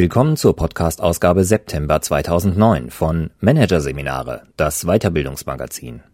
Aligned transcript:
Willkommen 0.00 0.36
zur 0.36 0.54
Podcast-Ausgabe 0.54 1.42
September 1.42 2.00
2009 2.00 2.90
von 2.90 3.30
Managerseminare, 3.40 4.42
das 4.56 4.84
Weiterbildungsmagazin. 4.84 6.04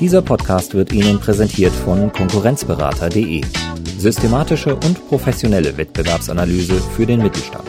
Dieser 0.00 0.22
Podcast 0.22 0.72
wird 0.72 0.90
Ihnen 0.94 1.20
präsentiert 1.20 1.74
von 1.74 2.10
Konkurrenzberater.de. 2.10 3.42
Systematische 3.98 4.74
und 4.74 5.06
professionelle 5.06 5.76
Wettbewerbsanalyse 5.76 6.80
für 6.96 7.04
den 7.04 7.22
Mittelstand. 7.22 7.68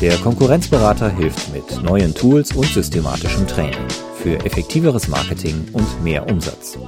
Der 0.00 0.16
Konkurrenzberater 0.18 1.10
hilft 1.10 1.52
mit 1.52 1.82
neuen 1.82 2.14
Tools 2.14 2.52
und 2.52 2.66
systematischem 2.66 3.48
Training 3.48 3.88
für 4.22 4.36
effektiveres 4.46 5.08
Marketing 5.08 5.66
und 5.72 6.04
mehr 6.04 6.30
Umsatz. 6.30 6.78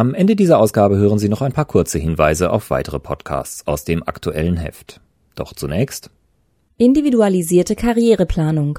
Am 0.00 0.14
Ende 0.14 0.34
dieser 0.34 0.58
Ausgabe 0.58 0.96
hören 0.96 1.18
Sie 1.18 1.28
noch 1.28 1.42
ein 1.42 1.52
paar 1.52 1.66
kurze 1.66 1.98
Hinweise 1.98 2.52
auf 2.52 2.70
weitere 2.70 2.98
Podcasts 2.98 3.66
aus 3.66 3.84
dem 3.84 4.02
aktuellen 4.02 4.56
Heft. 4.56 5.02
Doch 5.34 5.52
zunächst 5.52 6.08
Individualisierte 6.78 7.76
Karriereplanung. 7.76 8.78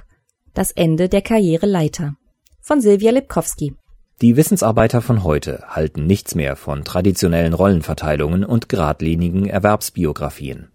Das 0.55 0.71
Ende 0.71 1.09
der 1.09 1.21
Karriereleiter. 1.21 2.15
Von 2.59 2.81
Silvia 2.81 3.11
Lipkowski. 3.11 3.75
Die 4.23 4.35
Wissensarbeiter 4.35 5.03
von 5.03 5.23
heute 5.23 5.63
halten 5.67 6.07
nichts 6.07 6.33
mehr 6.33 6.55
von 6.55 6.83
traditionellen 6.83 7.53
Rollenverteilungen 7.53 8.43
und 8.43 8.67
geradlinigen 8.67 9.45
Erwerbsbiografien. 9.45 10.69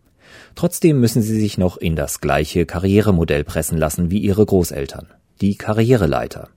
Trotzdem 0.54 1.00
müssen 1.00 1.22
sie 1.22 1.40
sich 1.40 1.58
noch 1.58 1.76
in 1.76 1.96
das 1.96 2.20
gleiche 2.20 2.66
Karrieremodell 2.66 3.42
pressen 3.42 3.78
lassen 3.78 4.12
wie 4.12 4.18
ihre 4.18 4.46
Großeltern, 4.46 5.08
die 5.40 5.56
Karriereleiter. 5.56 6.50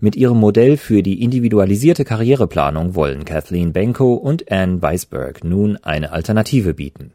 Mit 0.00 0.16
ihrem 0.16 0.38
Modell 0.38 0.76
für 0.76 1.02
die 1.02 1.22
individualisierte 1.22 2.04
Karriereplanung 2.04 2.94
wollen 2.94 3.24
Kathleen 3.24 3.72
Benko 3.72 4.14
und 4.14 4.50
Anne 4.50 4.80
Weisberg 4.82 5.44
nun 5.44 5.76
eine 5.78 6.12
Alternative 6.12 6.74
bieten. 6.74 7.12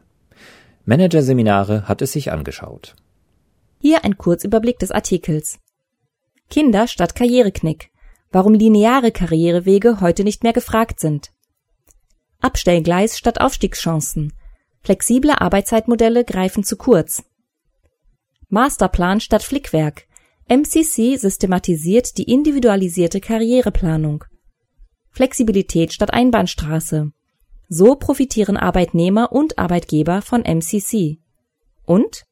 Managerseminare 0.84 1.88
hat 1.88 2.02
es 2.02 2.12
sich 2.12 2.32
angeschaut. 2.32 2.94
Hier 3.80 4.04
ein 4.04 4.16
Kurzüberblick 4.16 4.78
des 4.78 4.90
Artikels. 4.90 5.58
Kinder 6.48 6.86
statt 6.86 7.14
Karriereknick. 7.14 7.90
Warum 8.30 8.54
lineare 8.54 9.12
Karrierewege 9.12 10.00
heute 10.00 10.24
nicht 10.24 10.42
mehr 10.42 10.52
gefragt 10.52 11.00
sind. 11.00 11.32
Abstellgleis 12.40 13.18
statt 13.18 13.40
Aufstiegschancen. 13.40 14.32
Flexible 14.82 15.32
Arbeitszeitmodelle 15.32 16.24
greifen 16.24 16.62
zu 16.62 16.76
kurz. 16.76 17.24
Masterplan 18.48 19.20
statt 19.20 19.42
Flickwerk. 19.42 20.06
MCC 20.48 21.16
systematisiert 21.16 22.18
die 22.18 22.32
individualisierte 22.32 23.20
Karriereplanung. 23.20 24.22
Flexibilität 25.10 25.92
statt 25.92 26.14
Einbahnstraße. 26.14 27.10
So 27.68 27.96
profitieren 27.96 28.56
Arbeitnehmer 28.56 29.32
und 29.32 29.58
Arbeitgeber 29.58 30.22
von 30.22 30.44
MCC. 30.44 31.18
Und 31.84 32.26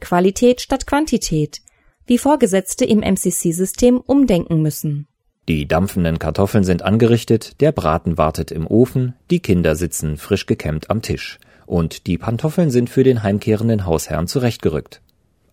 Qualität 0.00 0.62
statt 0.62 0.86
Quantität, 0.86 1.60
wie 2.06 2.16
Vorgesetzte 2.16 2.86
im 2.86 3.00
MCC-System 3.00 3.98
umdenken 4.00 4.62
müssen. 4.62 5.06
Die 5.46 5.68
dampfenden 5.68 6.18
Kartoffeln 6.18 6.64
sind 6.64 6.80
angerichtet, 6.80 7.60
der 7.60 7.72
Braten 7.72 8.16
wartet 8.16 8.50
im 8.50 8.66
Ofen, 8.66 9.14
die 9.30 9.40
Kinder 9.40 9.76
sitzen 9.76 10.16
frisch 10.16 10.46
gekämmt 10.46 10.88
am 10.88 11.02
Tisch 11.02 11.38
und 11.66 12.06
die 12.06 12.16
Pantoffeln 12.16 12.70
sind 12.70 12.88
für 12.88 13.04
den 13.04 13.22
heimkehrenden 13.22 13.84
Hausherrn 13.84 14.26
zurechtgerückt. 14.26 15.02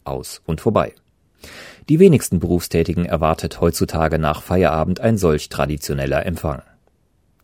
Aus 0.05 0.41
und 0.45 0.61
vorbei. 0.61 0.93
Die 1.87 1.99
wenigsten 1.99 2.39
Berufstätigen 2.39 3.05
erwartet 3.05 3.61
heutzutage 3.61 4.17
nach 4.17 4.41
Feierabend 4.41 5.01
ein 5.01 5.17
solch 5.17 5.49
traditioneller 5.49 6.25
Empfang. 6.25 6.63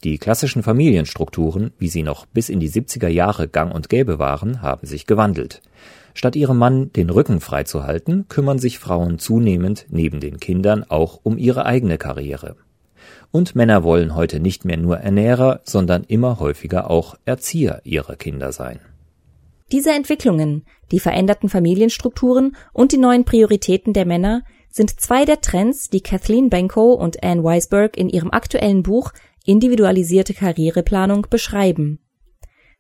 Die 0.04 0.18
klassischen 0.18 0.64
Familienstrukturen, 0.64 1.74
wie 1.78 1.90
sie 1.90 2.02
noch 2.02 2.26
bis 2.26 2.50
in 2.50 2.60
die 2.60 2.70
70er 2.70 3.08
Jahre 3.08 3.48
gang 3.48 3.72
und 3.72 3.88
gäbe 3.88 4.18
waren, 4.18 4.64
haben 4.64 4.88
sich 4.88 5.06
gewandelt. 5.06 5.62
Statt 6.16 6.36
ihrem 6.36 6.58
Mann 6.58 6.92
den 6.94 7.12
Rücken 7.12 7.40
freizuhalten, 7.40 8.26
kümmern 8.30 8.58
sich 8.58 8.80
Frauen 8.80 9.20
zunehmend 9.20 9.86
neben 9.90 10.20
den 10.20 10.40
Kindern 10.40 10.86
auch 10.90 11.20
um 11.22 11.38
ihre 11.38 11.68
eigene 11.68 12.00
Karriere. 12.00 12.56
Und 13.30 13.56
Männer 13.56 13.84
wollen 13.84 14.16
heute 14.16 14.40
nicht 14.40 14.66
mehr 14.66 14.78
nur 14.78 14.98
Ernährer, 14.98 15.62
sondern 15.66 16.04
immer 16.04 16.40
häufiger 16.40 16.90
auch 16.90 17.16
Erzieher 17.26 17.82
ihrer 17.84 18.16
Kinder 18.16 18.52
sein. 18.52 18.80
Diese 19.72 19.92
Entwicklungen, 19.92 20.66
die 20.92 21.00
veränderten 21.00 21.48
Familienstrukturen 21.48 22.56
und 22.74 22.92
die 22.92 22.98
neuen 22.98 23.24
Prioritäten 23.24 23.94
der 23.94 24.06
Männer 24.06 24.44
sind 24.70 25.00
zwei 25.00 25.24
der 25.24 25.40
Trends, 25.42 25.90
die 25.90 26.02
Kathleen 26.02 26.50
Benko 26.50 26.94
und 26.94 27.24
Anne 27.24 27.44
Weisberg 27.44 27.98
in 27.98 28.10
ihrem 28.10 28.32
aktuellen 28.32 28.84
Buch 28.84 29.12
Individualisierte 29.46 30.34
Karriereplanung 30.34 31.28
beschreiben. 31.30 32.00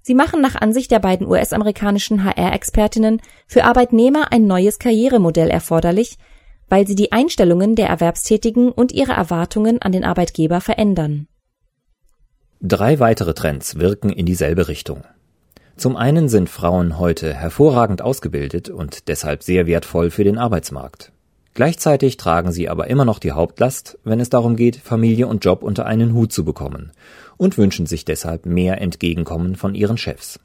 Sie 0.01 0.15
machen 0.15 0.41
nach 0.41 0.55
Ansicht 0.55 0.91
der 0.91 0.99
beiden 0.99 1.27
US-amerikanischen 1.27 2.23
HR-Expertinnen 2.23 3.21
für 3.47 3.63
Arbeitnehmer 3.63 4.31
ein 4.31 4.45
neues 4.45 4.79
Karrieremodell 4.79 5.49
erforderlich, 5.49 6.17
weil 6.69 6.87
sie 6.87 6.95
die 6.95 7.11
Einstellungen 7.11 7.75
der 7.75 7.87
Erwerbstätigen 7.87 8.71
und 8.71 8.91
ihre 8.91 9.13
Erwartungen 9.13 9.81
an 9.81 9.91
den 9.91 10.03
Arbeitgeber 10.03 10.59
verändern. 10.59 11.27
Drei 12.61 12.99
weitere 12.99 13.33
Trends 13.33 13.77
wirken 13.77 14.09
in 14.09 14.25
dieselbe 14.25 14.67
Richtung. 14.67 15.03
Zum 15.81 15.97
einen 15.97 16.29
sind 16.29 16.47
Frauen 16.47 16.99
heute 16.99 17.33
hervorragend 17.33 18.03
ausgebildet 18.03 18.69
und 18.69 19.07
deshalb 19.07 19.41
sehr 19.41 19.65
wertvoll 19.65 20.11
für 20.11 20.23
den 20.23 20.37
Arbeitsmarkt. 20.37 21.11
Gleichzeitig 21.55 22.17
tragen 22.17 22.51
sie 22.51 22.69
aber 22.69 22.85
immer 22.85 23.03
noch 23.03 23.17
die 23.17 23.31
Hauptlast, 23.31 23.97
wenn 24.03 24.19
es 24.19 24.29
darum 24.29 24.55
geht, 24.55 24.75
Familie 24.75 25.25
und 25.25 25.43
Job 25.43 25.63
unter 25.63 25.87
einen 25.87 26.13
Hut 26.13 26.31
zu 26.31 26.45
bekommen 26.45 26.91
und 27.35 27.57
wünschen 27.57 27.87
sich 27.87 28.05
deshalb 28.05 28.45
mehr 28.45 28.79
Entgegenkommen 28.79 29.55
von 29.55 29.73
ihren 29.73 29.97
Chefs. 29.97 30.39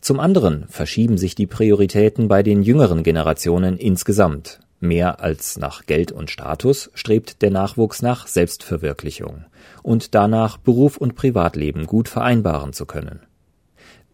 Zum 0.00 0.18
anderen 0.18 0.64
verschieben 0.68 1.16
sich 1.16 1.36
die 1.36 1.46
Prioritäten 1.46 2.26
bei 2.26 2.42
den 2.42 2.64
jüngeren 2.64 3.04
Generationen 3.04 3.78
insgesamt. 3.78 4.58
Mehr 4.80 5.20
als 5.20 5.58
nach 5.58 5.86
Geld 5.86 6.10
und 6.10 6.28
Status 6.28 6.90
strebt 6.94 7.40
der 7.40 7.52
Nachwuchs 7.52 8.02
nach 8.02 8.26
Selbstverwirklichung 8.26 9.44
und 9.84 10.16
danach 10.16 10.56
Beruf 10.56 10.96
und 10.96 11.14
Privatleben 11.14 11.86
gut 11.86 12.08
vereinbaren 12.08 12.72
zu 12.72 12.84
können. 12.84 13.20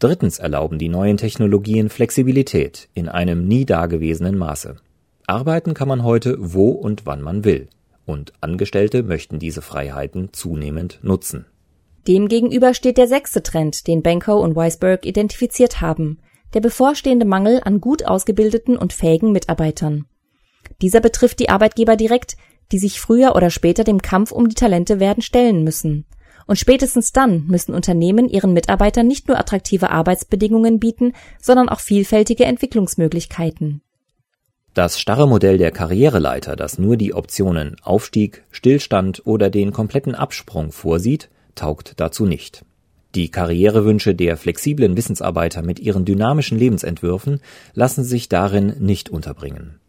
Drittens 0.02 0.40
erlauben 0.40 0.80
die 0.80 0.88
neuen 0.88 1.16
Technologien 1.16 1.88
Flexibilität 1.88 2.88
in 2.92 3.08
einem 3.08 3.46
nie 3.46 3.64
dagewesenen 3.64 4.36
Maße. 4.36 4.74
Arbeiten 5.28 5.74
kann 5.74 5.86
man 5.86 6.02
heute 6.02 6.34
wo 6.40 6.70
und 6.70 7.06
wann 7.06 7.22
man 7.22 7.44
will, 7.44 7.68
und 8.04 8.32
Angestellte 8.40 9.04
möchten 9.04 9.38
diese 9.38 9.62
Freiheiten 9.62 10.32
zunehmend 10.32 10.98
nutzen. 11.02 11.46
Demgegenüber 12.08 12.74
steht 12.74 12.98
der 12.98 13.06
sechste 13.06 13.44
Trend, 13.44 13.86
den 13.86 14.02
Benko 14.02 14.40
und 14.40 14.56
Weisberg 14.56 15.06
identifiziert 15.06 15.80
haben, 15.80 16.18
der 16.52 16.60
bevorstehende 16.60 17.24
Mangel 17.24 17.60
an 17.62 17.80
gut 17.80 18.04
ausgebildeten 18.04 18.76
und 18.76 18.92
fähigen 18.92 19.30
Mitarbeitern. 19.30 20.06
Dieser 20.80 20.98
betrifft 21.00 21.38
die 21.38 21.48
Arbeitgeber 21.48 21.94
direkt, 21.94 22.36
die 22.72 22.78
sich 22.80 23.00
früher 23.00 23.36
oder 23.36 23.50
später 23.50 23.84
dem 23.84 24.02
Kampf 24.02 24.32
um 24.32 24.48
die 24.48 24.56
Talente 24.56 24.98
werden 24.98 25.22
stellen 25.22 25.62
müssen. 25.62 26.06
Und 26.46 26.58
spätestens 26.58 27.12
dann 27.12 27.46
müssen 27.46 27.74
Unternehmen 27.74 28.28
ihren 28.28 28.52
Mitarbeitern 28.52 29.06
nicht 29.06 29.28
nur 29.28 29.38
attraktive 29.38 29.90
Arbeitsbedingungen 29.90 30.78
bieten, 30.78 31.12
sondern 31.40 31.68
auch 31.68 31.80
vielfältige 31.80 32.44
Entwicklungsmöglichkeiten. 32.44 33.82
Das 34.74 34.98
starre 34.98 35.28
Modell 35.28 35.58
der 35.58 35.70
Karriereleiter, 35.70 36.56
das 36.56 36.78
nur 36.78 36.96
die 36.96 37.12
Optionen 37.12 37.76
Aufstieg, 37.82 38.44
Stillstand 38.50 39.26
oder 39.26 39.50
den 39.50 39.72
kompletten 39.72 40.14
Absprung 40.14 40.72
vorsieht, 40.72 41.28
taugt 41.54 41.94
dazu 41.98 42.24
nicht. 42.24 42.64
Die 43.14 43.30
Karrierewünsche 43.30 44.14
der 44.14 44.38
flexiblen 44.38 44.96
Wissensarbeiter 44.96 45.60
mit 45.60 45.78
ihren 45.78 46.06
dynamischen 46.06 46.58
Lebensentwürfen 46.58 47.40
lassen 47.74 48.04
sich 48.04 48.30
darin 48.30 48.74
nicht 48.78 49.10
unterbringen. 49.10 49.81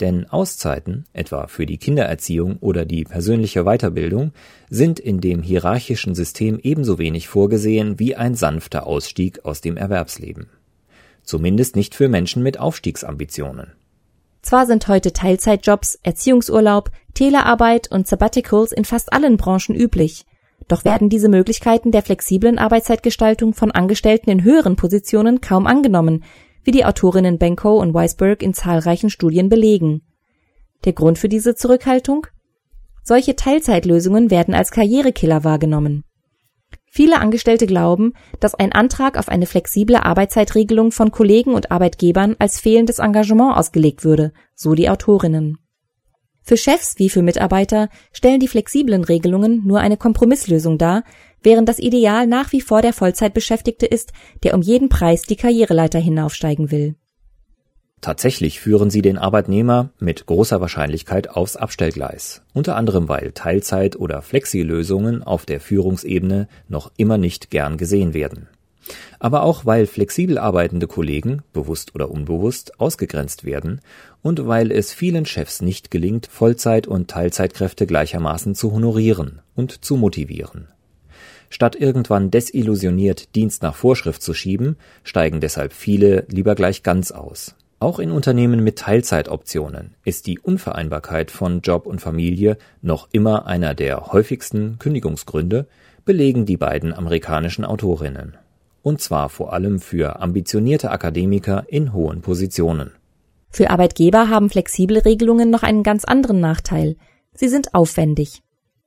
Denn 0.00 0.26
Auszeiten, 0.26 1.04
etwa 1.12 1.46
für 1.46 1.66
die 1.66 1.76
Kindererziehung 1.76 2.56
oder 2.60 2.86
die 2.86 3.04
persönliche 3.04 3.64
Weiterbildung, 3.64 4.32
sind 4.70 4.98
in 4.98 5.20
dem 5.20 5.42
hierarchischen 5.42 6.14
System 6.14 6.58
ebenso 6.62 6.98
wenig 6.98 7.28
vorgesehen 7.28 7.98
wie 7.98 8.16
ein 8.16 8.34
sanfter 8.34 8.86
Ausstieg 8.86 9.44
aus 9.44 9.60
dem 9.60 9.76
Erwerbsleben. 9.76 10.48
Zumindest 11.22 11.76
nicht 11.76 11.94
für 11.94 12.08
Menschen 12.08 12.42
mit 12.42 12.58
Aufstiegsambitionen. 12.58 13.72
Zwar 14.42 14.66
sind 14.66 14.88
heute 14.88 15.12
Teilzeitjobs, 15.12 15.98
Erziehungsurlaub, 16.02 16.90
Telearbeit 17.12 17.92
und 17.92 18.08
Sabbaticals 18.08 18.72
in 18.72 18.86
fast 18.86 19.12
allen 19.12 19.36
Branchen 19.36 19.76
üblich, 19.76 20.24
doch 20.66 20.84
werden 20.84 21.08
diese 21.10 21.28
Möglichkeiten 21.28 21.90
der 21.90 22.02
flexiblen 22.02 22.58
Arbeitszeitgestaltung 22.58 23.54
von 23.54 23.70
Angestellten 23.70 24.30
in 24.30 24.44
höheren 24.44 24.76
Positionen 24.76 25.40
kaum 25.40 25.66
angenommen, 25.66 26.24
wie 26.64 26.70
die 26.70 26.84
Autorinnen 26.84 27.38
Benko 27.38 27.78
und 27.78 27.94
Weisberg 27.94 28.42
in 28.42 28.54
zahlreichen 28.54 29.10
Studien 29.10 29.48
belegen. 29.48 30.02
Der 30.84 30.92
Grund 30.92 31.18
für 31.18 31.28
diese 31.28 31.54
Zurückhaltung? 31.54 32.26
Solche 33.02 33.36
Teilzeitlösungen 33.36 34.30
werden 34.30 34.54
als 34.54 34.70
Karrierekiller 34.70 35.44
wahrgenommen. 35.44 36.04
Viele 36.92 37.20
Angestellte 37.20 37.66
glauben, 37.66 38.14
dass 38.40 38.54
ein 38.54 38.72
Antrag 38.72 39.16
auf 39.16 39.28
eine 39.28 39.46
flexible 39.46 39.96
Arbeitszeitregelung 39.96 40.90
von 40.90 41.12
Kollegen 41.12 41.54
und 41.54 41.70
Arbeitgebern 41.70 42.36
als 42.38 42.58
fehlendes 42.58 42.98
Engagement 42.98 43.56
ausgelegt 43.56 44.04
würde, 44.04 44.32
so 44.54 44.74
die 44.74 44.90
Autorinnen. 44.90 45.58
Für 46.50 46.56
Chefs 46.56 46.94
wie 46.96 47.10
für 47.10 47.22
Mitarbeiter 47.22 47.88
stellen 48.10 48.40
die 48.40 48.48
flexiblen 48.48 49.04
Regelungen 49.04 49.64
nur 49.64 49.78
eine 49.78 49.96
Kompromisslösung 49.96 50.78
dar, 50.78 51.04
während 51.44 51.68
das 51.68 51.78
Ideal 51.78 52.26
nach 52.26 52.50
wie 52.50 52.60
vor 52.60 52.82
der 52.82 52.92
Vollzeitbeschäftigte 52.92 53.86
ist, 53.86 54.12
der 54.42 54.54
um 54.54 54.60
jeden 54.60 54.88
Preis 54.88 55.22
die 55.22 55.36
Karriereleiter 55.36 56.00
hinaufsteigen 56.00 56.72
will. 56.72 56.96
Tatsächlich 58.00 58.58
führen 58.58 58.90
sie 58.90 59.00
den 59.00 59.16
Arbeitnehmer 59.16 59.90
mit 60.00 60.26
großer 60.26 60.60
Wahrscheinlichkeit 60.60 61.30
aufs 61.30 61.54
Abstellgleis, 61.54 62.42
unter 62.52 62.74
anderem 62.74 63.08
weil 63.08 63.30
Teilzeit- 63.30 63.94
oder 63.94 64.20
Flexilösungen 64.20 65.22
auf 65.22 65.46
der 65.46 65.60
Führungsebene 65.60 66.48
noch 66.66 66.90
immer 66.96 67.16
nicht 67.16 67.50
gern 67.50 67.76
gesehen 67.76 68.12
werden. 68.12 68.48
Aber 69.18 69.42
auch 69.42 69.66
weil 69.66 69.86
flexibel 69.86 70.38
arbeitende 70.38 70.86
Kollegen, 70.86 71.42
bewusst 71.52 71.94
oder 71.94 72.10
unbewusst, 72.10 72.80
ausgegrenzt 72.80 73.44
werden 73.44 73.80
und 74.22 74.46
weil 74.46 74.72
es 74.72 74.92
vielen 74.92 75.26
Chefs 75.26 75.60
nicht 75.60 75.90
gelingt, 75.90 76.26
Vollzeit- 76.26 76.86
und 76.86 77.08
Teilzeitkräfte 77.08 77.86
gleichermaßen 77.86 78.54
zu 78.54 78.72
honorieren 78.72 79.40
und 79.54 79.84
zu 79.84 79.96
motivieren. 79.96 80.68
Statt 81.50 81.74
irgendwann 81.74 82.30
desillusioniert 82.30 83.34
Dienst 83.34 83.62
nach 83.62 83.74
Vorschrift 83.74 84.22
zu 84.22 84.34
schieben, 84.34 84.76
steigen 85.02 85.40
deshalb 85.40 85.72
viele 85.72 86.24
lieber 86.30 86.54
gleich 86.54 86.82
ganz 86.82 87.10
aus. 87.10 87.56
Auch 87.80 87.98
in 87.98 88.10
Unternehmen 88.10 88.62
mit 88.62 88.78
Teilzeitoptionen 88.78 89.94
ist 90.04 90.26
die 90.26 90.38
Unvereinbarkeit 90.38 91.30
von 91.30 91.62
Job 91.62 91.86
und 91.86 92.00
Familie 92.00 92.58
noch 92.82 93.08
immer 93.10 93.46
einer 93.46 93.74
der 93.74 94.12
häufigsten 94.12 94.78
Kündigungsgründe, 94.78 95.66
belegen 96.04 96.44
die 96.44 96.58
beiden 96.58 96.92
amerikanischen 96.92 97.64
Autorinnen. 97.64 98.36
Und 98.82 99.00
zwar 99.00 99.28
vor 99.28 99.52
allem 99.52 99.78
für 99.78 100.20
ambitionierte 100.20 100.90
Akademiker 100.90 101.64
in 101.68 101.92
hohen 101.92 102.22
Positionen. 102.22 102.92
Für 103.50 103.70
Arbeitgeber 103.70 104.28
haben 104.28 104.48
flexible 104.48 104.98
Regelungen 104.98 105.50
noch 105.50 105.62
einen 105.62 105.82
ganz 105.82 106.04
anderen 106.04 106.40
Nachteil. 106.40 106.96
Sie 107.34 107.48
sind 107.48 107.74
aufwendig. 107.74 108.42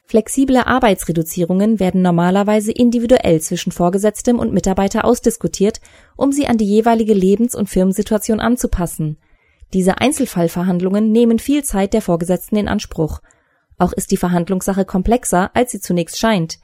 Flexible 0.06 0.57
Arbeitsreduzierungen 0.57 1.80
werden 1.80 2.01
normalerweise 2.01 2.72
individuell 2.72 3.42
zwischen 3.42 3.72
Vorgesetztem 3.72 4.38
und 4.40 4.54
Mitarbeiter 4.54 5.06
ausdiskutiert, 5.06 5.80
um 6.16 6.31
sie 6.31 6.48
an 6.48 6.57
die 6.57 6.66
jeweilige 6.66 7.13
Lebens- 7.13 7.56
und 7.56 7.69
Firmensituation 7.69 8.39
anzupassen. 8.39 9.18
Diese 9.74 10.00
Einzelfallverhandlungen 10.00 11.12
nehmen 11.12 11.39
viel 11.39 11.63
Zeit 11.63 11.94
der 11.94 12.01
Vorgesetzten 12.01 12.57
in 12.57 12.68
Anspruch. 12.68 13.22
Auch 13.78 13.92
ist 13.92 14.12
die 14.12 14.18
Verhandlungssache 14.18 14.86
komplexer, 14.86 15.51
als 15.56 15.72
sie 15.72 15.80
zunächst 15.80 16.19
scheint. 16.19 16.60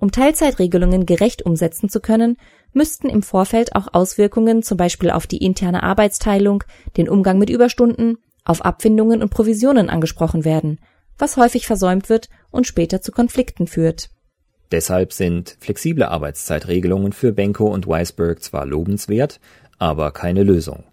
Um 0.00 0.10
Teilzeitregelungen 0.10 1.06
gerecht 1.06 1.42
umsetzen 1.42 1.88
zu 1.88 2.00
können, 2.00 2.36
müssten 2.72 3.08
im 3.08 3.22
Vorfeld 3.22 3.76
auch 3.76 3.88
Auswirkungen 3.92 4.62
zum 4.64 4.76
Beispiel 4.76 5.10
auf 5.10 5.28
die 5.28 5.44
interne 5.44 5.84
Arbeitsteilung, 5.84 6.64
den 6.96 7.08
Umgang 7.08 7.38
mit 7.38 7.50
Überstunden, 7.50 8.18
auf 8.44 8.64
Abfindungen 8.64 9.22
und 9.22 9.30
Provisionen 9.30 9.88
angesprochen 9.88 10.44
werden– 10.44 10.80
was 11.20 11.36
häufig 11.36 11.66
versäumt 11.66 12.08
wird 12.08 12.28
und 12.50 12.66
später 12.66 13.00
zu 13.00 13.12
Konflikten 13.12 13.66
führt. 13.66 14.10
Deshalb 14.72 15.12
sind 15.12 15.56
flexible 15.60 16.04
Arbeitszeitregelungen 16.04 17.12
für 17.12 17.32
Benko 17.32 17.66
und 17.66 17.86
Weisberg 17.86 18.42
zwar 18.42 18.66
lobenswert, 18.66 19.40
aber 19.78 20.12
keine 20.12 20.44
Lösung. 20.44 20.84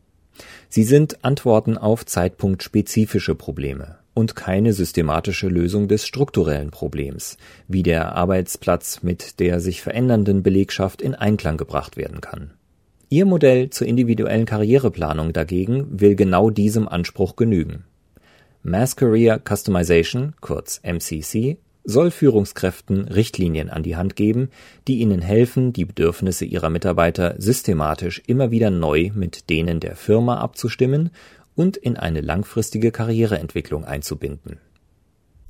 Sie 0.69 0.83
sind 0.83 1.24
Antworten 1.24 1.77
auf 1.77 2.06
zeitpunktspezifische 2.06 3.36
Probleme 3.36 3.97
und 4.18 4.36
keine 4.36 4.74
systematische 4.74 5.48
Lösung 5.48 5.88
des 5.88 6.08
strukturellen 6.08 6.72
Problems, 6.72 7.38
wie 7.68 7.84
der 7.84 8.16
Arbeitsplatz 8.16 9.04
mit 9.04 9.40
der 9.40 9.60
sich 9.60 9.84
verändernden 9.84 10.42
Belegschaft 10.42 11.04
in 11.04 11.14
Einklang 11.14 11.56
gebracht 11.56 11.98
werden 11.98 12.19
kann. 12.19 12.50
Ihr 13.10 13.28
Modell 13.28 13.69
zur 13.69 13.86
individuellen 13.86 14.48
Karriereplanung 14.48 15.34
dagegen 15.34 15.86
will 16.02 16.16
genau 16.16 16.50
diesem 16.50 16.88
Anspruch 16.88 17.36
genügen. 17.36 17.84
Mass 18.64 18.96
Career 18.96 19.40
Customization 19.48 20.34
kurz 20.42 20.81
MCC 20.84 21.58
soll 21.84 22.10
Führungskräften 22.10 23.08
Richtlinien 23.08 23.69
an 23.69 23.81
die 23.81 23.96
Hand 23.96 24.16
geben, 24.16 24.50
die 24.88 24.98
ihnen 24.98 25.22
helfen, 25.22 25.72
die 25.72 25.86
Bedürfnisse 25.86 26.44
ihrer 26.44 26.69
Mitarbeiter 26.69 27.36
systematisch 27.38 28.22
immer 28.25 28.50
wieder 28.50 28.72
neu 28.72 29.12
mit 29.14 29.50
denen 29.52 29.80
der 29.80 29.96
Firma 29.96 30.40
abzustimmen 30.40 31.12
und 31.57 31.75
in 31.75 31.98
eine 31.98 32.21
langfristige 32.21 32.92
Karriereentwicklung 32.92 33.83
einzubinden. 33.83 34.62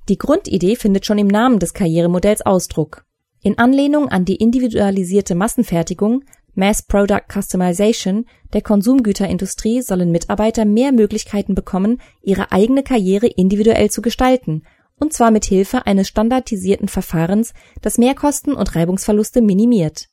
Die 0.09 0.17
Grundidee 0.17 0.77
findet 0.77 1.05
schon 1.05 1.17
im 1.17 1.27
Namen 1.27 1.59
des 1.59 1.73
Karrieremodells 1.73 2.41
Ausdruck. 2.41 3.05
In 3.43 3.59
Anlehnung 3.59 4.07
an 4.07 4.23
die 4.23 4.37
individualisierte 4.37 5.35
Massenfertigung 5.35 6.23
Mass 6.55 6.81
Product 6.81 7.25
Customization 7.31 8.25
der 8.53 8.61
Konsumgüterindustrie 8.61 9.81
sollen 9.81 10.11
Mitarbeiter 10.11 10.65
mehr 10.65 10.91
Möglichkeiten 10.91 11.53
bekommen, 11.53 12.01
ihre 12.23 12.51
eigene 12.51 12.81
Karriere 12.81 13.27
individuell 13.27 13.91
zu 13.91 14.01
gestalten, 14.01 14.63
und 14.99 15.13
zwar 15.13 15.29
mit 15.29 15.45
Hilfe 15.45 15.85
eines 15.85 16.07
standardisierten 16.07 16.87
Verfahrens, 16.87 17.53
das 17.81 17.99
Mehrkosten 17.99 18.53
und 18.53 18.75
Reibungsverluste 18.75 19.41
minimiert. 19.41 20.07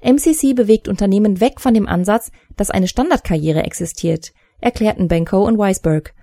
MCC 0.00 0.54
bewegt 0.54 0.88
Unternehmen 0.88 1.40
weg 1.40 1.60
von 1.60 1.74
dem 1.74 1.86
Ansatz, 1.86 2.30
dass 2.56 2.70
eine 2.70 2.88
Standardkarriere 2.88 3.62
existiert, 3.64 4.32
erklärten 4.62 5.08
Benko 5.08 5.44
und 5.44 5.58
Weisberg 5.58 6.14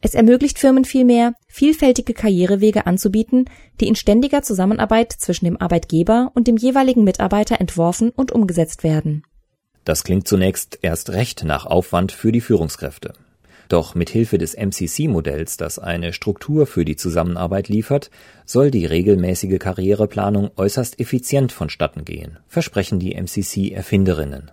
es 0.00 0.14
ermöglicht 0.14 0.58
Firmen 0.58 0.84
vielmehr, 0.84 1.34
vielfältige 1.48 2.14
Karrierewege 2.14 2.86
anzubieten, 2.86 3.46
die 3.80 3.88
in 3.88 3.96
ständiger 3.96 4.42
Zusammenarbeit 4.42 5.12
zwischen 5.12 5.46
dem 5.46 5.60
Arbeitgeber 5.60 6.30
und 6.34 6.46
dem 6.46 6.56
jeweiligen 6.56 7.02
Mitarbeiter 7.02 7.60
entworfen 7.60 8.10
und 8.10 8.30
umgesetzt 8.30 8.84
werden. 8.84 9.24
Das 9.84 10.04
klingt 10.04 10.28
zunächst 10.28 10.78
erst 10.82 11.10
recht 11.10 11.44
nach 11.44 11.66
Aufwand 11.66 12.12
für 12.12 12.30
die 12.30 12.40
Führungskräfte. 12.40 13.14
Doch 13.68 13.94
mit 13.94 14.08
Hilfe 14.08 14.38
des 14.38 14.54
MCC-Modells, 14.54 15.56
das 15.56 15.78
eine 15.78 16.12
Struktur 16.12 16.66
für 16.66 16.84
die 16.84 16.96
Zusammenarbeit 16.96 17.68
liefert, 17.68 18.10
soll 18.46 18.70
die 18.70 18.86
regelmäßige 18.86 19.58
Karriereplanung 19.58 20.50
äußerst 20.56 21.00
effizient 21.00 21.52
vonstatten 21.52 22.04
gehen, 22.04 22.38
versprechen 22.46 22.98
die 22.98 23.14
MCC-Erfinderinnen 23.14 24.52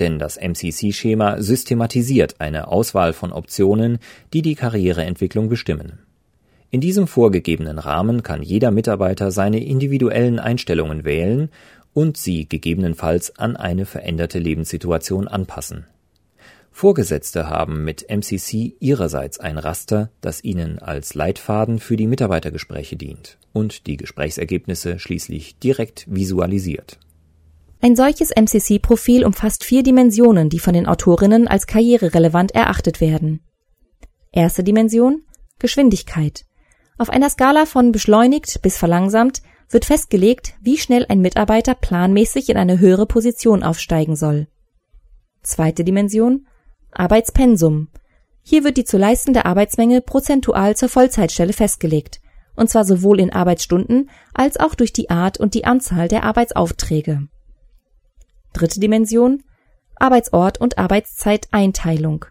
denn 0.00 0.18
das 0.18 0.36
MCC-Schema 0.36 1.42
systematisiert 1.42 2.40
eine 2.40 2.68
Auswahl 2.68 3.12
von 3.12 3.32
Optionen, 3.32 3.98
die 4.32 4.42
die 4.42 4.54
Karriereentwicklung 4.54 5.48
bestimmen. 5.48 6.00
In 6.70 6.80
diesem 6.80 7.06
vorgegebenen 7.06 7.78
Rahmen 7.78 8.22
kann 8.22 8.42
jeder 8.42 8.70
Mitarbeiter 8.70 9.30
seine 9.30 9.64
individuellen 9.64 10.38
Einstellungen 10.38 11.04
wählen 11.04 11.50
und 11.94 12.16
sie 12.16 12.48
gegebenenfalls 12.48 13.38
an 13.38 13.56
eine 13.56 13.86
veränderte 13.86 14.38
Lebenssituation 14.38 15.28
anpassen. 15.28 15.86
Vorgesetzte 16.70 17.48
haben 17.48 17.84
mit 17.84 18.10
MCC 18.10 18.74
ihrerseits 18.80 19.40
ein 19.40 19.56
Raster, 19.56 20.10
das 20.20 20.44
ihnen 20.44 20.78
als 20.78 21.14
Leitfaden 21.14 21.78
für 21.78 21.96
die 21.96 22.06
Mitarbeitergespräche 22.06 22.96
dient 22.96 23.38
und 23.54 23.86
die 23.86 23.96
Gesprächsergebnisse 23.96 24.98
schließlich 24.98 25.58
direkt 25.58 26.04
visualisiert. 26.06 26.98
Ein 27.80 27.94
solches 27.94 28.30
MCC-Profil 28.30 29.24
umfasst 29.24 29.64
vier 29.64 29.82
Dimensionen, 29.82 30.48
die 30.48 30.58
von 30.58 30.74
den 30.74 30.86
Autorinnen 30.86 31.46
als 31.46 31.66
karriererelevant 31.66 32.54
erachtet 32.54 33.00
werden. 33.00 33.40
Erste 34.32 34.64
Dimension 34.64 35.22
Geschwindigkeit. 35.58 36.44
Auf 36.98 37.10
einer 37.10 37.30
Skala 37.30 37.66
von 37.66 37.92
beschleunigt 37.92 38.60
bis 38.62 38.76
verlangsamt 38.76 39.42
wird 39.70 39.84
festgelegt, 39.84 40.54
wie 40.60 40.78
schnell 40.78 41.06
ein 41.08 41.20
Mitarbeiter 41.20 41.74
planmäßig 41.74 42.48
in 42.48 42.56
eine 42.56 42.78
höhere 42.78 43.06
Position 43.06 43.62
aufsteigen 43.62 44.16
soll. 44.16 44.48
Zweite 45.42 45.84
Dimension 45.84 46.46
Arbeitspensum. 46.92 47.88
Hier 48.42 48.64
wird 48.64 48.76
die 48.76 48.84
zu 48.84 48.96
leistende 48.96 49.44
Arbeitsmenge 49.44 50.00
prozentual 50.00 50.76
zur 50.76 50.88
Vollzeitstelle 50.88 51.52
festgelegt, 51.52 52.20
und 52.54 52.70
zwar 52.70 52.84
sowohl 52.84 53.20
in 53.20 53.32
Arbeitsstunden 53.32 54.08
als 54.32 54.56
auch 54.56 54.74
durch 54.74 54.92
die 54.92 55.10
Art 55.10 55.38
und 55.38 55.54
die 55.54 55.64
Anzahl 55.64 56.08
der 56.08 56.22
Arbeitsaufträge. 56.22 57.28
Dritte 58.56 58.80
Dimension 58.80 59.42
Arbeitsort 59.96 60.58
und 60.58 60.78
Arbeitszeiteinteilung. 60.78 62.24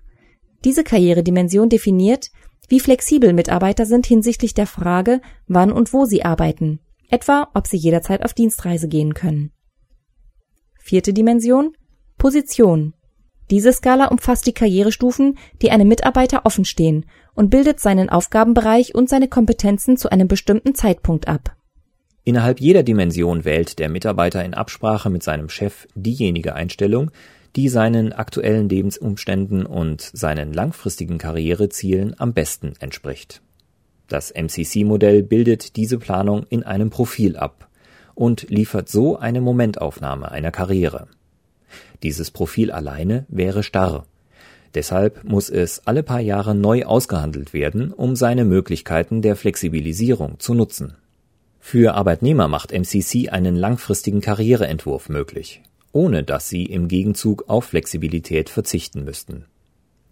Diese 0.64 0.84
Karrieredimension 0.84 1.70
definiert, 1.70 2.32
wie 2.68 2.80
flexibel 2.80 3.32
Mitarbeiter 3.32 3.86
sind 3.86 4.08
hinsichtlich 4.08 4.56
der 4.56 4.66
Frage, 4.66 5.22
wann 5.48 5.72
und 5.72 5.94
wo 5.94 6.06
sie 6.06 6.26
arbeiten, 6.26 6.80
etwa 7.12 7.48
ob 7.54 7.68
sie 7.68 7.78
jederzeit 7.78 8.26
auf 8.26 8.34
Dienstreise 8.34 8.88
gehen 8.88 9.14
können. 9.14 9.52
Vierte 10.80 11.14
Dimension 11.14 11.78
Position. 12.18 12.96
Diese 13.52 13.72
Skala 13.72 14.08
umfasst 14.08 14.48
die 14.48 14.54
Karrierestufen, 14.54 15.38
die 15.62 15.70
einem 15.70 15.88
Mitarbeiter 15.88 16.48
offenstehen 16.48 17.06
und 17.36 17.52
bildet 17.52 17.80
seinen 17.80 18.10
Aufgabenbereich 18.10 18.96
und 18.96 19.10
seine 19.10 19.28
Kompetenzen 19.28 19.96
zu 19.96 20.10
einem 20.10 20.28
bestimmten 20.28 20.74
Zeitpunkt 20.74 21.28
ab 21.28 21.56
Innerhalb 22.28 22.60
jeder 22.60 22.82
Dimension 22.82 23.46
wählt 23.46 23.78
der 23.78 23.88
Mitarbeiter 23.88 24.44
in 24.44 24.56
Absprache 24.56 25.12
mit 25.12 25.22
seinem 25.22 25.48
Chef 25.48 25.88
diejenige 25.94 26.56
Einstellung, 26.56 27.12
die 27.56 27.70
seinen 27.70 28.14
aktuellen 28.14 28.68
Lebensumständen 28.68 29.64
und 29.64 30.02
seinen 30.02 30.52
langfristigen 30.52 31.20
Karrierezielen 31.20 32.20
am 32.20 32.34
besten 32.34 32.74
entspricht. 32.80 33.44
Das 34.08 34.32
MCC-Modell 34.32 35.22
bildet 35.22 35.76
diese 35.76 36.00
Planung 36.00 36.48
in 36.50 36.64
einem 36.64 36.90
Profil 36.90 37.38
ab 37.38 37.70
und 38.16 38.50
liefert 38.50 38.90
so 38.90 39.18
eine 39.18 39.40
Momentaufnahme 39.40 40.32
einer 40.32 40.52
Karriere. 40.52 41.08
Dieses 42.02 42.32
Profil 42.32 42.72
alleine 42.72 43.28
wäre 43.30 43.62
starr. 43.62 44.08
Deshalb 44.74 45.24
muss 45.24 45.50
es 45.52 45.86
alle 45.86 46.02
paar 46.02 46.22
Jahre 46.22 46.56
neu 46.56 46.86
ausgehandelt 46.86 47.54
werden, 47.54 47.94
um 47.94 48.16
seine 48.16 48.46
Möglichkeiten 48.46 49.22
der 49.22 49.36
Flexibilisierung 49.36 50.40
zu 50.40 50.56
nutzen. 50.56 50.96
Für 51.68 51.96
Arbeitnehmer 51.96 52.48
macht 52.48 52.72
MCC 52.72 53.30
einen 53.30 53.56
langfristigen 53.56 54.22
Karriereentwurf 54.22 55.10
möglich, 55.10 55.64
ohne 55.94 56.22
dass 56.22 56.48
sie 56.48 56.64
im 56.64 56.88
Gegenzug 56.88 57.46
auf 57.48 57.66
Flexibilität 57.66 58.52
verzichten 58.52 59.04
müssten. 59.04 59.46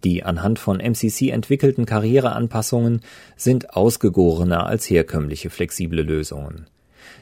Die 0.02 0.24
anhand 0.24 0.58
von 0.58 0.80
MCC 0.80 1.30
entwickelten 1.30 1.86
Karriereanpassungen 1.86 3.02
sind 3.36 3.76
ausgegorener 3.76 4.66
als 4.66 4.90
herkömmliche 4.90 5.48
flexible 5.48 6.02
Lösungen. 6.02 6.66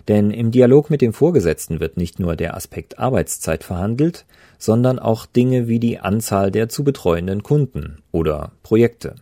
Denn 0.08 0.30
im 0.30 0.50
Dialog 0.50 0.88
mit 0.88 1.02
dem 1.02 1.12
Vorgesetzten 1.12 1.78
wird 1.78 1.98
nicht 1.98 2.18
nur 2.18 2.34
der 2.34 2.56
Aspekt 2.56 2.98
Arbeitszeit 2.98 3.64
verhandelt, 3.64 4.24
sondern 4.56 4.98
auch 4.98 5.26
Dinge 5.26 5.68
wie 5.68 5.78
die 5.78 5.98
Anzahl 5.98 6.50
der 6.50 6.70
zu 6.70 6.84
betreuenden 6.84 7.42
Kunden 7.42 7.98
oder 8.12 8.52
Projekte, 8.62 9.14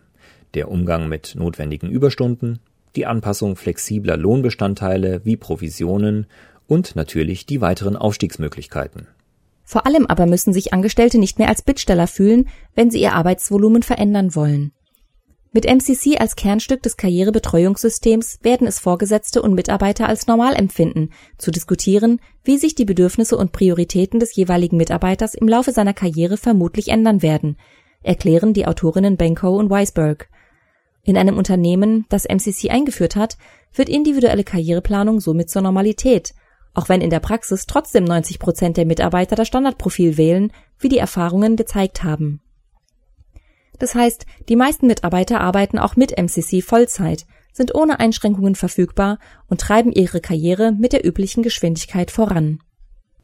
der 0.55 0.71
Umgang 0.71 1.09
mit 1.09 1.35
notwendigen 1.35 1.91
Überstunden, 1.91 2.61
die 2.97 3.07
Anpassung 3.07 3.57
flexibler 3.57 4.17
Lohnbestandteile 4.17 5.21
wie 5.25 5.37
Provisionen 5.37 6.27
und 6.67 6.97
natürlich 6.97 7.47
die 7.47 7.61
weiteren 7.61 7.97
Aufstiegsmöglichkeiten. 7.97 9.09
Vor 9.65 9.87
allem 9.87 10.07
aber 10.07 10.27
müssen 10.27 10.53
sich 10.53 10.73
Angestellte 10.73 11.19
nicht 11.19 11.39
mehr 11.39 11.49
als 11.49 11.63
Bittsteller 11.63 12.07
fühlen, 12.07 12.49
wenn 12.75 12.91
sie 12.91 13.01
ihr 13.01 13.13
Arbeitsvolumen 13.13 13.83
verändern 13.83 14.35
wollen. 14.35 14.73
Mit 15.53 15.65
MCC 15.65 16.19
als 16.19 16.37
Kernstück 16.37 16.81
des 16.85 16.97
Karrierebetreuungssystems 16.97 18.39
werden 18.43 18.69
es 18.69 18.79
Vorgesetzte 18.79 19.43
und 19.43 19.55
Mitarbeiter 19.55 20.09
als 20.09 20.29
normal 20.29 20.55
empfinden, 20.55 21.11
zu 21.39 21.51
diskutieren, 21.51 22.21
wie 22.45 22.57
sich 22.57 22.77
die 22.77 22.85
Bedürfnisse 22.85 23.37
und 23.37 23.51
Prioritäten 23.51 24.21
des 24.21 24.37
jeweiligen 24.37 24.77
Mitarbeiters 24.77 25.35
im 25.35 25.49
Laufe 25.49 25.73
seiner 25.73 25.95
Karriere 25.95 26.37
vermutlich 26.37 26.89
ändern 26.89 27.23
werden, 27.23 27.57
erklären 28.03 28.55
die 28.55 28.67
Autorinnen 28.67 29.17
Benko 29.17 29.57
und 29.57 29.71
Weisberg. 29.71 30.29
In 31.03 31.17
einem 31.17 31.39
Unternehmen, 31.39 32.05
das 32.09 32.27
MCC 32.27 32.71
eingeführt 32.71 33.17
hat, 33.17 33.37
wird 33.75 33.89
individuelle 33.89 34.45
Karriereplanung 34.45 35.21
somit 35.21 35.49
zur 35.49 35.63
Normalität, 35.63 36.35
auch 36.75 36.89
wenn 36.89 37.01
in 37.01 37.11
der 37.11 37.21
Praxis 37.21 37.67
trotzdem 37.67 38.05
90 38.05 38.39
Prozent 38.39 38.77
der 38.77 38.87
Mitarbeiter 38.87 39.37
das 39.37 39.49
Standardprofil 39.49 40.17
wählen, 40.17 40.53
wie 40.79 40.89
die 40.89 40.99
Erfahrungen 40.99 41.57
gezeigt 41.57 42.05
haben. 42.05 42.41
Das 43.79 43.95
heißt, 43.95 44.27
die 44.49 44.57
meisten 44.57 44.87
Mitarbeiter 44.87 45.41
arbeiten 45.41 45.79
auch 45.79 45.97
mit 45.97 46.17
MCC 46.17 46.61
Vollzeit, 46.63 47.27
sind 47.53 47.75
ohne 47.75 47.99
Einschränkungen 47.99 48.55
verfügbar 48.55 49.19
und 49.49 49.61
treiben 49.61 49.91
ihre 49.91 50.21
Karriere 50.21 50.73
mit 50.73 50.93
der 50.93 51.05
üblichen 51.05 51.43
Geschwindigkeit 51.43 52.11
voran. 52.11 52.61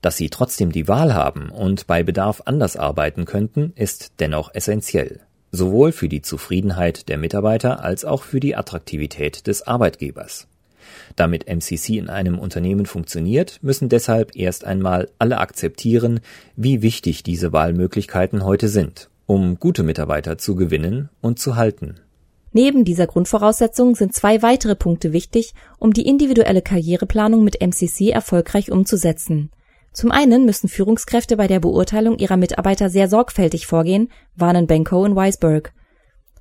Dass 0.00 0.16
sie 0.16 0.30
trotzdem 0.30 0.72
die 0.72 0.88
Wahl 0.88 1.14
haben 1.14 1.50
und 1.50 1.86
bei 1.86 2.02
Bedarf 2.02 2.42
anders 2.46 2.76
arbeiten 2.76 3.24
könnten, 3.24 3.72
ist 3.76 4.14
dennoch 4.18 4.54
essentiell, 4.54 5.20
sowohl 5.52 5.92
für 5.92 6.08
die 6.08 6.22
Zufriedenheit 6.22 7.08
der 7.08 7.18
Mitarbeiter 7.18 7.82
als 7.82 8.04
auch 8.04 8.22
für 8.22 8.40
die 8.40 8.56
Attraktivität 8.56 9.46
des 9.46 9.66
Arbeitgebers. 9.66 10.48
Damit 11.16 11.48
MCC 11.48 11.98
in 11.98 12.08
einem 12.08 12.38
Unternehmen 12.38 12.86
funktioniert, 12.86 13.58
müssen 13.62 13.88
deshalb 13.88 14.36
erst 14.36 14.64
einmal 14.64 15.10
alle 15.18 15.38
akzeptieren, 15.38 16.20
wie 16.56 16.82
wichtig 16.82 17.22
diese 17.22 17.52
Wahlmöglichkeiten 17.52 18.44
heute 18.44 18.68
sind 18.68 19.08
um 19.26 19.58
gute 19.58 19.82
Mitarbeiter 19.82 20.38
zu 20.38 20.54
gewinnen 20.54 21.10
und 21.20 21.38
zu 21.38 21.56
halten. 21.56 21.96
Neben 22.52 22.84
dieser 22.84 23.06
Grundvoraussetzung 23.06 23.96
sind 23.96 24.14
zwei 24.14 24.40
weitere 24.40 24.76
Punkte 24.76 25.12
wichtig, 25.12 25.52
um 25.78 25.92
die 25.92 26.06
individuelle 26.06 26.62
Karriereplanung 26.62 27.44
mit 27.44 27.60
MCC 27.60 28.10
erfolgreich 28.10 28.70
umzusetzen. 28.70 29.50
Zum 29.96 30.10
einen 30.10 30.44
müssen 30.44 30.68
Führungskräfte 30.68 31.38
bei 31.38 31.46
der 31.46 31.58
Beurteilung 31.58 32.18
ihrer 32.18 32.36
Mitarbeiter 32.36 32.90
sehr 32.90 33.08
sorgfältig 33.08 33.66
vorgehen, 33.66 34.10
warnen 34.34 34.66
Benko 34.66 35.02
und 35.02 35.16
Weisberg. 35.16 35.72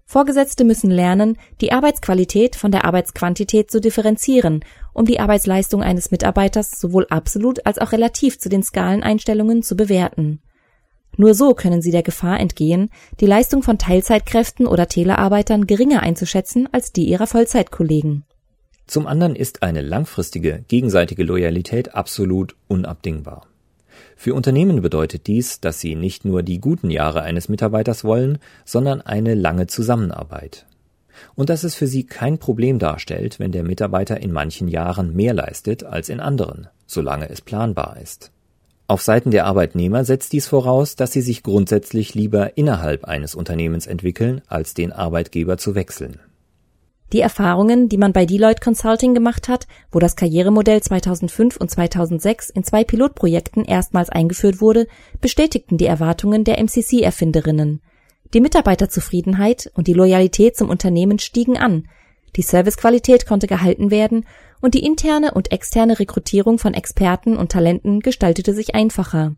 Vorgesetzte 0.06 0.66
müssen 0.66 0.92
lernen, 0.92 1.38
die 1.62 1.72
Arbeitsqualität 1.72 2.58
von 2.58 2.72
der 2.72 2.84
Arbeitsquantität 2.84 3.72
zu 3.72 3.80
differenzieren, 3.80 4.66
um 4.92 5.06
die 5.06 5.22
Arbeitsleistung 5.22 5.82
eines 5.82 6.12
Mitarbeiters 6.12 6.72
sowohl 6.72 7.08
absolut 7.10 7.66
als 7.66 7.80
auch 7.80 7.94
relativ 7.94 8.40
zu 8.40 8.50
den 8.50 8.62
Skaleneinstellungen 8.62 9.64
zu 9.64 9.78
bewerten. 9.78 10.42
Nur 11.16 11.34
so 11.34 11.54
können 11.54 11.82
sie 11.82 11.92
der 11.92 12.04
Gefahr 12.04 12.42
entgehen, 12.42 12.90
die 13.22 13.26
Leistung 13.26 13.64
von 13.64 13.78
Teilzeitkräften 13.78 14.68
oder 14.68 14.90
Telearbeitern 14.90 15.66
geringer 15.66 16.04
einzuschätzen 16.04 16.68
als 16.74 16.92
die 16.92 17.06
ihrer 17.06 17.26
Vollzeitkollegen. 17.26 18.26
Zum 18.88 19.08
anderen 19.08 19.36
ist 19.36 19.64
eine 19.64 19.82
langfristige 19.82 20.64
gegenseitige 20.68 21.24
Loyalität 21.24 21.96
absolut 21.96 22.56
unabdingbar. 22.68 23.48
Für 24.16 24.34
Unternehmen 24.34 24.82
bedeutet 24.82 25.28
dies, 25.28 25.60
dass 25.60 25.80
sie 25.80 25.96
nicht 25.96 26.26
nur 26.26 26.44
die 26.44 26.60
guten 26.60 26.90
Jahre 26.90 27.22
eines 27.22 27.50
Mitarbeiters 27.50 28.04
wollen, 28.04 28.38
sondern 28.64 29.02
eine 29.02 29.34
lange 29.34 29.68
Zusammenarbeit. 29.68 30.66
Und 31.34 31.50
dass 31.50 31.64
es 31.64 31.76
für 31.76 31.88
sie 31.88 32.06
kein 32.06 32.38
Problem 32.38 32.78
darstellt, 32.78 33.40
wenn 33.40 33.52
der 33.52 33.64
Mitarbeiter 33.64 34.22
in 34.22 34.32
manchen 34.32 34.68
Jahren 34.68 35.16
mehr 35.16 35.34
leistet 35.34 35.84
als 35.84 36.10
in 36.10 36.20
anderen, 36.20 36.68
solange 36.86 37.30
es 37.30 37.42
planbar 37.42 37.98
ist. 38.02 38.32
Auf 38.88 39.02
Seiten 39.02 39.32
der 39.32 39.46
Arbeitnehmer 39.46 40.06
setzt 40.06 40.32
dies 40.34 40.48
voraus, 40.48 40.96
dass 40.96 41.12
sie 41.12 41.22
sich 41.22 41.42
grundsätzlich 41.42 42.14
lieber 42.14 42.56
innerhalb 42.58 43.06
eines 43.06 43.34
Unternehmens 43.34 43.88
entwickeln, 43.88 44.42
als 44.48 44.76
den 44.76 44.92
Arbeitgeber 44.92 45.58
zu 45.58 45.74
wechseln. 45.74 46.20
Die 47.14 47.22
Erfahrungen, 47.22 47.88
die 47.88 47.98
man 47.98 48.14
bei 48.14 48.26
Deloitte 48.26 48.62
Consulting 48.64 49.14
gemacht 49.14 49.48
hat, 49.48 49.68
wo 49.92 50.00
das 50.00 50.16
Karrieremodell 50.16 50.82
2005 50.82 51.58
und 51.58 51.70
2006 51.70 52.50
in 52.50 52.64
zwei 52.64 52.84
Pilotprojekten 52.84 53.64
erstmals 53.64 54.10
eingeführt 54.10 54.60
wurde, 54.60 54.88
bestätigten 55.22 55.78
die 55.78 55.86
Erwartungen 55.86 56.44
der 56.44 56.58
MCC-Erfinderinnen. 56.58 57.82
Die 58.34 58.42
Mitarbeiterzufriedenheit 58.42 59.72
und 59.76 59.88
die 59.88 59.94
Loyalität 59.94 60.58
zum 60.58 60.70
Unternehmen 60.70 61.20
stiegen 61.20 61.58
an, 61.58 61.88
die 62.36 62.42
Servicequalität 62.42 63.26
konnte 63.26 63.48
gehalten 63.48 63.92
werden 63.92 64.26
und 64.62 64.74
die 64.74 64.84
interne 64.86 65.34
und 65.34 65.52
externe 65.52 66.00
Rekrutierung 66.00 66.60
von 66.60 66.74
Experten 66.74 67.38
und 67.38 67.52
Talenten 67.52 68.02
gestaltete 68.02 68.54
sich 68.54 68.76
einfacher. 68.76 69.36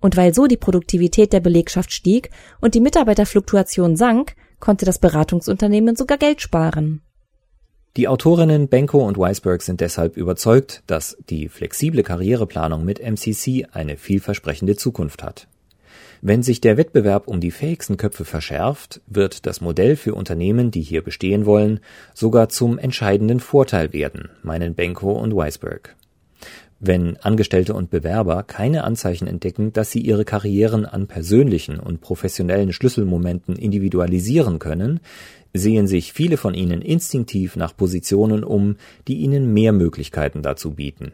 Und 0.00 0.16
weil 0.16 0.34
so 0.34 0.46
die 0.46 0.56
Produktivität 0.56 1.32
der 1.32 1.40
Belegschaft 1.40 1.92
stieg 1.92 2.30
und 2.60 2.74
die 2.74 2.80
Mitarbeiterfluktuation 2.80 3.96
sank, 3.96 4.34
konnte 4.60 4.84
das 4.84 4.98
Beratungsunternehmen 4.98 5.96
sogar 5.96 6.18
Geld 6.18 6.40
sparen. 6.40 7.02
Die 7.96 8.08
Autorinnen 8.08 8.68
Benko 8.68 9.06
und 9.06 9.16
Weisberg 9.16 9.62
sind 9.62 9.80
deshalb 9.80 10.18
überzeugt, 10.18 10.82
dass 10.86 11.16
die 11.30 11.48
flexible 11.48 12.02
Karriereplanung 12.02 12.84
mit 12.84 13.00
MCC 13.00 13.68
eine 13.72 13.96
vielversprechende 13.96 14.76
Zukunft 14.76 15.22
hat. 15.22 15.48
Wenn 16.20 16.42
sich 16.42 16.60
der 16.60 16.76
Wettbewerb 16.76 17.26
um 17.28 17.40
die 17.40 17.50
fähigsten 17.50 17.96
Köpfe 17.96 18.24
verschärft, 18.24 19.00
wird 19.06 19.46
das 19.46 19.60
Modell 19.60 19.96
für 19.96 20.14
Unternehmen, 20.14 20.70
die 20.70 20.82
hier 20.82 21.02
bestehen 21.02 21.46
wollen, 21.46 21.80
sogar 22.14 22.48
zum 22.48 22.78
entscheidenden 22.78 23.40
Vorteil 23.40 23.92
werden, 23.92 24.30
meinen 24.42 24.74
Benko 24.74 25.12
und 25.12 25.34
Weisberg. 25.34 25.96
Wenn 26.78 27.16
Angestellte 27.16 27.72
und 27.74 27.90
Bewerber 27.90 28.42
keine 28.42 28.84
Anzeichen 28.84 29.26
entdecken, 29.26 29.72
dass 29.72 29.90
sie 29.90 30.00
ihre 30.00 30.26
Karrieren 30.26 30.84
an 30.84 31.06
persönlichen 31.06 31.80
und 31.80 32.02
professionellen 32.02 32.72
Schlüsselmomenten 32.72 33.56
individualisieren 33.56 34.58
können, 34.58 35.00
sehen 35.54 35.86
sich 35.86 36.12
viele 36.12 36.36
von 36.36 36.52
ihnen 36.52 36.82
instinktiv 36.82 37.56
nach 37.56 37.74
Positionen 37.74 38.44
um, 38.44 38.76
die 39.08 39.16
ihnen 39.16 39.54
mehr 39.54 39.72
Möglichkeiten 39.72 40.42
dazu 40.42 40.72
bieten. 40.72 41.12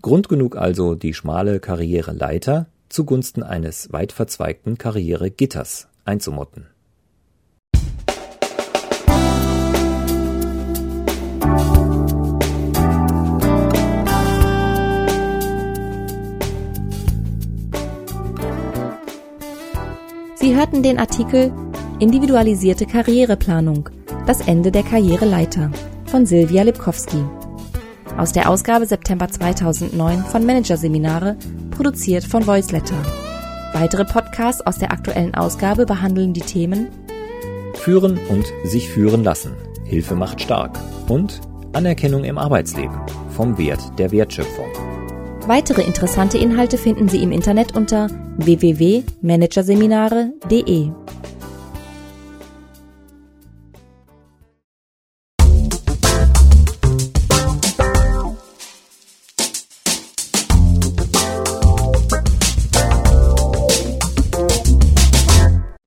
Grund 0.00 0.28
genug 0.28 0.56
also, 0.56 0.94
die 0.94 1.12
schmale 1.12 1.58
Karriereleiter 1.58 2.68
zugunsten 2.88 3.42
eines 3.42 3.92
weit 3.92 4.12
verzweigten 4.12 4.78
Karrieregitters 4.78 5.88
einzumotten. 6.04 6.66
Sie 20.48 20.56
hörten 20.56 20.82
den 20.82 20.98
Artikel 20.98 21.52
Individualisierte 21.98 22.86
Karriereplanung. 22.86 23.90
Das 24.26 24.40
Ende 24.48 24.72
der 24.72 24.82
Karriereleiter 24.82 25.70
von 26.06 26.24
Silvia 26.24 26.62
Lipkowski. 26.62 27.22
Aus 28.16 28.32
der 28.32 28.48
Ausgabe 28.48 28.86
September 28.86 29.28
2009 29.28 30.24
von 30.24 30.46
Managerseminare 30.46 31.36
produziert 31.70 32.24
von 32.24 32.46
Voiceletter. 32.46 32.96
Weitere 33.74 34.06
Podcasts 34.06 34.66
aus 34.66 34.78
der 34.78 34.90
aktuellen 34.90 35.34
Ausgabe 35.34 35.84
behandeln 35.84 36.32
die 36.32 36.40
Themen 36.40 36.88
Führen 37.74 38.18
und 38.30 38.46
sich 38.64 38.88
führen 38.88 39.24
lassen. 39.24 39.52
Hilfe 39.84 40.14
macht 40.14 40.40
stark. 40.40 40.78
Und 41.08 41.42
Anerkennung 41.74 42.24
im 42.24 42.38
Arbeitsleben. 42.38 42.98
Vom 43.36 43.58
Wert 43.58 43.82
der 43.98 44.12
Wertschöpfung. 44.12 44.97
Weitere 45.48 45.80
interessante 45.80 46.36
Inhalte 46.36 46.76
finden 46.76 47.08
Sie 47.08 47.22
im 47.22 47.32
Internet 47.32 47.74
unter 47.74 48.10
www.managerseminare.de. 48.36 50.90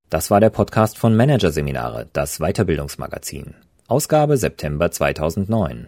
Das 0.10 0.32
war 0.32 0.39
der 0.39 0.50
Podcast 0.50 0.98
von 0.98 1.15
Managerseminare, 1.15 2.10
das 2.13 2.39
Weiterbildungsmagazin. 2.39 3.53
Ausgabe 3.88 4.38
September 4.38 4.89
2009. 4.89 5.88